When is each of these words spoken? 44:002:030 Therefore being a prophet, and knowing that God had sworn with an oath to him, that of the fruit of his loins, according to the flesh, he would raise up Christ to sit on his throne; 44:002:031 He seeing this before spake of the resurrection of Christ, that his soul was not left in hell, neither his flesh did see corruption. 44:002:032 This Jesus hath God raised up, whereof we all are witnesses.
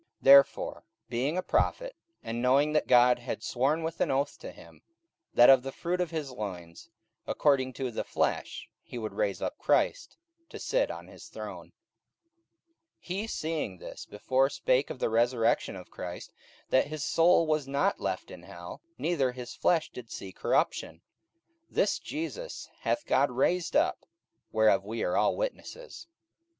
44:002:030 0.01 0.09
Therefore 0.23 0.83
being 1.09 1.37
a 1.37 1.43
prophet, 1.43 1.95
and 2.23 2.41
knowing 2.41 2.73
that 2.73 2.87
God 2.87 3.19
had 3.19 3.43
sworn 3.43 3.83
with 3.83 4.01
an 4.01 4.09
oath 4.09 4.39
to 4.39 4.51
him, 4.51 4.81
that 5.35 5.47
of 5.51 5.61
the 5.61 5.71
fruit 5.71 6.01
of 6.01 6.09
his 6.09 6.31
loins, 6.31 6.89
according 7.27 7.71
to 7.73 7.91
the 7.91 8.03
flesh, 8.03 8.67
he 8.81 8.97
would 8.97 9.13
raise 9.13 9.43
up 9.43 9.59
Christ 9.59 10.17
to 10.49 10.57
sit 10.57 10.89
on 10.89 11.05
his 11.07 11.27
throne; 11.27 11.67
44:002:031 11.67 11.71
He 12.97 13.27
seeing 13.27 13.77
this 13.77 14.07
before 14.07 14.49
spake 14.49 14.89
of 14.89 14.97
the 14.97 15.07
resurrection 15.07 15.75
of 15.75 15.91
Christ, 15.91 16.33
that 16.71 16.87
his 16.87 17.03
soul 17.03 17.45
was 17.45 17.67
not 17.67 17.99
left 17.99 18.31
in 18.31 18.41
hell, 18.41 18.81
neither 18.97 19.31
his 19.33 19.53
flesh 19.53 19.91
did 19.91 20.09
see 20.09 20.31
corruption. 20.31 21.01
44:002:032 21.69 21.75
This 21.75 21.99
Jesus 21.99 22.69
hath 22.79 23.05
God 23.05 23.29
raised 23.29 23.75
up, 23.75 24.07
whereof 24.51 24.83
we 24.83 25.05
all 25.05 25.33
are 25.35 25.37
witnesses. 25.37 26.07